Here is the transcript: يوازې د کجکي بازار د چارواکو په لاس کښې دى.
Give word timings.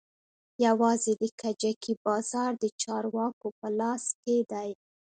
يوازې 0.65 1.11
د 1.21 1.23
کجکي 1.41 1.93
بازار 2.05 2.51
د 2.63 2.65
چارواکو 2.81 3.47
په 3.59 3.67
لاس 3.79 4.03
کښې 4.19 4.37
دى. 4.51 4.69